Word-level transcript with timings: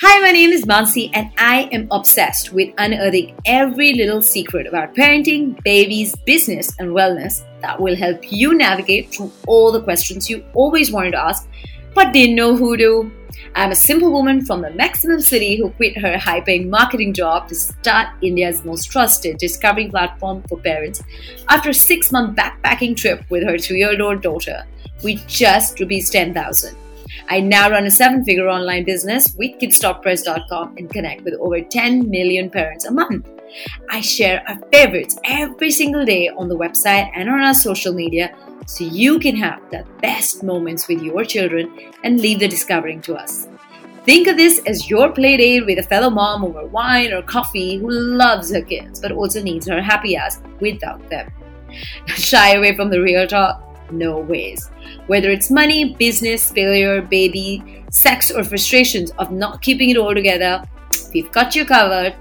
Hi, 0.00 0.20
my 0.20 0.30
name 0.30 0.52
is 0.52 0.64
Mansi, 0.64 1.10
and 1.12 1.32
I 1.38 1.62
am 1.72 1.88
obsessed 1.90 2.52
with 2.52 2.72
unearthing 2.78 3.34
every 3.44 3.94
little 3.94 4.22
secret 4.22 4.68
about 4.68 4.94
parenting, 4.94 5.60
babies, 5.64 6.14
business, 6.24 6.72
and 6.78 6.90
wellness 6.90 7.42
that 7.62 7.80
will 7.80 7.96
help 7.96 8.30
you 8.30 8.54
navigate 8.54 9.10
through 9.12 9.32
all 9.48 9.72
the 9.72 9.82
questions 9.82 10.30
you 10.30 10.44
always 10.54 10.92
wanted 10.92 11.10
to 11.10 11.20
ask 11.20 11.48
but 11.96 12.12
didn't 12.12 12.36
know 12.36 12.54
who 12.54 12.76
to. 12.76 13.10
I'm 13.56 13.72
a 13.72 13.74
simple 13.74 14.12
woman 14.12 14.46
from 14.46 14.62
the 14.62 14.70
maximum 14.70 15.20
city 15.20 15.56
who 15.56 15.70
quit 15.70 15.98
her 15.98 16.16
high 16.16 16.42
paying 16.42 16.70
marketing 16.70 17.12
job 17.12 17.48
to 17.48 17.56
start 17.56 18.06
India's 18.22 18.64
most 18.64 18.92
trusted 18.92 19.38
discovery 19.38 19.88
platform 19.88 20.44
for 20.48 20.60
parents 20.60 21.02
after 21.48 21.70
a 21.70 21.74
six 21.74 22.12
month 22.12 22.38
backpacking 22.38 22.96
trip 22.96 23.24
with 23.30 23.42
her 23.42 23.58
two 23.58 23.74
year 23.74 24.00
old 24.00 24.22
daughter 24.22 24.64
We 25.02 25.16
just 25.26 25.80
rupees 25.80 26.08
10,000. 26.10 26.76
I 27.28 27.40
now 27.40 27.70
run 27.70 27.86
a 27.86 27.90
seven 27.90 28.24
figure 28.24 28.48
online 28.48 28.84
business 28.84 29.34
with 29.36 29.58
kidsstoppress.com 29.58 30.76
and 30.76 30.90
connect 30.90 31.22
with 31.22 31.34
over 31.34 31.60
10 31.60 32.08
million 32.08 32.50
parents 32.50 32.84
a 32.84 32.92
month. 32.92 33.28
I 33.90 34.00
share 34.00 34.42
our 34.48 34.58
favorites 34.72 35.18
every 35.24 35.70
single 35.70 36.04
day 36.04 36.28
on 36.28 36.48
the 36.48 36.56
website 36.56 37.10
and 37.14 37.28
on 37.28 37.40
our 37.40 37.54
social 37.54 37.94
media 37.94 38.34
so 38.66 38.84
you 38.84 39.18
can 39.18 39.36
have 39.36 39.60
the 39.70 39.84
best 40.02 40.42
moments 40.42 40.88
with 40.88 41.02
your 41.02 41.24
children 41.24 41.92
and 42.04 42.20
leave 42.20 42.40
the 42.40 42.48
discovering 42.48 43.00
to 43.02 43.14
us. 43.14 43.48
Think 44.04 44.26
of 44.26 44.36
this 44.36 44.60
as 44.66 44.88
your 44.88 45.12
play 45.12 45.36
date 45.36 45.66
with 45.66 45.78
a 45.78 45.82
fellow 45.82 46.10
mom 46.10 46.44
over 46.44 46.66
wine 46.66 47.12
or 47.12 47.22
coffee 47.22 47.76
who 47.76 47.90
loves 47.90 48.52
her 48.52 48.62
kids 48.62 49.00
but 49.00 49.12
also 49.12 49.42
needs 49.42 49.66
her 49.66 49.82
happy 49.82 50.16
ass 50.16 50.40
without 50.60 51.06
them. 51.08 51.30
Shy 52.06 52.54
away 52.54 52.74
from 52.74 52.90
the 52.90 53.02
real 53.02 53.26
talk? 53.26 53.67
No 53.90 54.18
ways. 54.18 54.70
Whether 55.06 55.30
it's 55.30 55.50
money, 55.50 55.94
business, 55.94 56.50
failure, 56.50 57.00
baby, 57.00 57.84
sex, 57.90 58.30
or 58.30 58.44
frustrations 58.44 59.10
of 59.12 59.32
not 59.32 59.62
keeping 59.62 59.90
it 59.90 59.96
all 59.96 60.14
together, 60.14 60.62
we've 61.14 61.30
got 61.32 61.54
you 61.56 61.64
covered. 61.64 62.14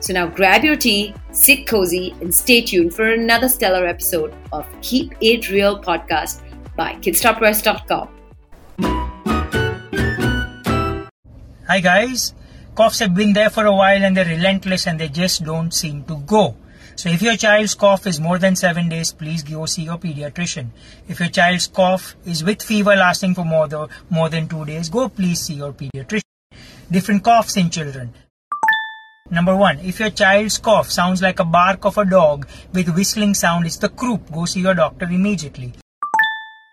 So 0.00 0.12
now 0.14 0.26
grab 0.26 0.64
your 0.64 0.76
tea, 0.76 1.14
sit 1.32 1.66
cozy, 1.66 2.14
and 2.20 2.34
stay 2.34 2.62
tuned 2.62 2.94
for 2.94 3.10
another 3.10 3.48
stellar 3.48 3.86
episode 3.86 4.32
of 4.52 4.66
Keep 4.80 5.14
It 5.20 5.50
Real 5.50 5.82
podcast 5.82 6.40
by 6.76 6.94
kidsstoppress.com. 6.94 8.08
Hi 11.66 11.78
guys, 11.78 12.34
coughs 12.74 12.98
have 12.98 13.14
been 13.14 13.32
there 13.32 13.50
for 13.50 13.66
a 13.66 13.72
while 13.72 14.02
and 14.02 14.16
they're 14.16 14.24
relentless 14.24 14.86
and 14.86 14.98
they 14.98 15.08
just 15.08 15.44
don't 15.44 15.72
seem 15.72 16.02
to 16.04 16.16
go. 16.26 16.56
So 16.96 17.08
if 17.08 17.22
your 17.22 17.36
child's 17.36 17.74
cough 17.74 18.06
is 18.06 18.20
more 18.20 18.38
than 18.38 18.56
7 18.56 18.88
days, 18.88 19.12
please 19.12 19.42
go 19.42 19.66
see 19.66 19.82
your 19.82 19.98
pediatrician. 19.98 20.68
If 21.08 21.20
your 21.20 21.28
child's 21.28 21.66
cough 21.66 22.16
is 22.24 22.42
with 22.44 22.62
fever 22.62 22.96
lasting 22.96 23.34
for 23.34 23.44
more 23.44 23.68
than, 23.68 23.88
more 24.08 24.28
than 24.28 24.48
2 24.48 24.64
days, 24.64 24.88
go 24.88 25.08
please 25.08 25.40
see 25.40 25.54
your 25.54 25.72
pediatrician. 25.72 26.22
Different 26.90 27.22
coughs 27.22 27.56
in 27.56 27.70
children. 27.70 28.12
Number 29.30 29.54
one, 29.54 29.78
if 29.78 30.00
your 30.00 30.10
child's 30.10 30.58
cough 30.58 30.90
sounds 30.90 31.22
like 31.22 31.38
a 31.38 31.44
bark 31.44 31.84
of 31.84 31.96
a 31.98 32.04
dog 32.04 32.48
with 32.72 32.88
whistling 32.96 33.34
sound, 33.34 33.64
it's 33.64 33.76
the 33.76 33.88
croup. 33.88 34.32
Go 34.32 34.44
see 34.44 34.60
your 34.60 34.74
doctor 34.74 35.04
immediately. 35.04 35.72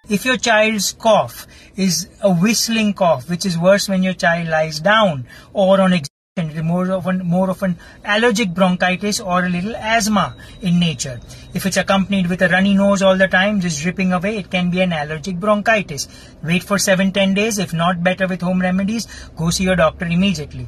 If 0.09 0.25
your 0.25 0.37
child's 0.37 0.93
cough 0.93 1.45
is 1.75 2.09
a 2.21 2.33
whistling 2.33 2.93
cough, 2.93 3.29
which 3.29 3.45
is 3.45 3.59
worse 3.59 3.87
when 3.87 4.01
your 4.01 4.13
child 4.13 4.47
lies 4.47 4.79
down 4.79 5.27
or 5.53 5.79
on 5.81 5.93
and 5.93 6.09
more 6.37 6.91
of 6.91 7.07
an 7.07 7.19
more 7.25 7.49
of 7.49 7.63
an 7.63 7.77
allergic 8.05 8.53
bronchitis 8.53 9.19
or 9.19 9.45
a 9.45 9.49
little 9.49 9.75
asthma 9.75 10.35
in 10.61 10.79
nature. 10.79 11.19
If 11.53 11.65
it's 11.65 11.77
accompanied 11.77 12.27
with 12.27 12.41
a 12.41 12.49
runny 12.49 12.73
nose 12.73 13.01
all 13.01 13.17
the 13.17 13.27
time, 13.27 13.59
just 13.59 13.81
dripping 13.81 14.13
away, 14.13 14.37
it 14.37 14.51
can 14.51 14.69
be 14.69 14.81
an 14.81 14.93
allergic 14.93 15.39
bronchitis. 15.39 16.07
Wait 16.43 16.63
for 16.63 16.77
7-10 16.77 17.35
days. 17.35 17.57
If 17.57 17.73
not 17.73 18.03
better 18.03 18.27
with 18.27 18.41
home 18.41 18.61
remedies, 18.61 19.07
go 19.35 19.49
see 19.49 19.63
your 19.63 19.75
doctor 19.75 20.05
immediately. 20.05 20.67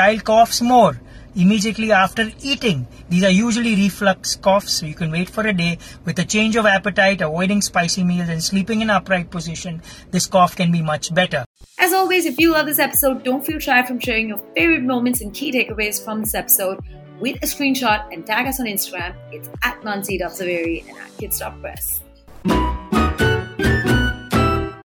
Child 0.00 0.24
coughs 0.24 0.60
more 0.62 1.00
immediately 1.36 1.90
after 1.92 2.30
eating. 2.42 2.86
These 3.08 3.24
are 3.24 3.30
usually 3.30 3.74
reflux 3.74 4.36
coughs, 4.36 4.72
so 4.72 4.86
you 4.86 4.94
can 4.94 5.10
wait 5.10 5.28
for 5.28 5.46
a 5.46 5.52
day. 5.52 5.78
With 6.04 6.18
a 6.18 6.24
change 6.24 6.56
of 6.56 6.66
appetite, 6.66 7.20
avoiding 7.20 7.62
spicy 7.62 8.04
meals, 8.04 8.28
and 8.28 8.42
sleeping 8.42 8.82
in 8.82 8.90
upright 8.90 9.30
position, 9.30 9.82
this 10.10 10.26
cough 10.26 10.56
can 10.56 10.70
be 10.70 10.82
much 10.82 11.12
better. 11.12 11.44
As 11.78 11.92
always, 11.92 12.24
if 12.24 12.38
you 12.38 12.52
love 12.52 12.66
this 12.66 12.78
episode, 12.78 13.24
don't 13.24 13.44
feel 13.44 13.58
shy 13.58 13.84
from 13.84 13.98
sharing 13.98 14.28
your 14.28 14.38
favorite 14.56 14.82
moments 14.82 15.20
and 15.20 15.34
key 15.34 15.52
takeaways 15.52 16.02
from 16.02 16.20
this 16.20 16.34
episode 16.34 16.80
with 17.20 17.36
a 17.36 17.46
screenshot 17.46 18.12
and 18.12 18.26
tag 18.26 18.46
us 18.46 18.60
on 18.60 18.66
Instagram. 18.66 19.14
It's 19.32 19.48
at 19.62 19.80
Mansi.Zaveri 19.82 20.88
and 20.88 20.98
at 20.98 21.16
Kids.Press. 21.18 22.02